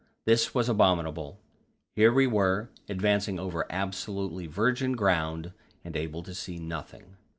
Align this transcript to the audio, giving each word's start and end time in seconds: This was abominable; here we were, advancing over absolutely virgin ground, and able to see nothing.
This 0.25 0.55
was 0.55 0.67
abominable; 0.67 1.37
here 1.93 2.11
we 2.11 2.25
were, 2.25 2.71
advancing 2.89 3.39
over 3.39 3.67
absolutely 3.71 4.47
virgin 4.47 4.93
ground, 4.93 5.53
and 5.85 5.95
able 5.95 6.23
to 6.23 6.33
see 6.33 6.57
nothing. 6.57 7.17